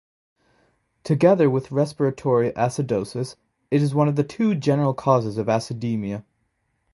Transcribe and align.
Together 1.03 1.47
with 1.47 1.71
respiratory 1.71 2.51
acidosis, 2.53 3.35
it 3.69 3.83
is 3.83 3.93
one 3.93 4.07
of 4.07 4.15
the 4.15 4.23
two 4.23 4.55
general 4.55 4.95
causes 4.95 5.37
of 5.37 5.45
acidemia. 5.45 6.23